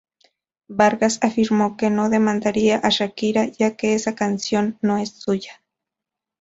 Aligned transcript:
Vargas 0.67 1.19
afirmó 1.21 1.77
que 1.77 1.91
no 1.91 2.09
demandaría 2.09 2.79
a 2.81 2.89
Shakira, 2.89 3.45
ya 3.45 3.75
que 3.75 3.93
esa 3.93 4.15
canción 4.15 4.79
no 4.81 4.97
es 4.97 5.09
suya. 5.11 5.61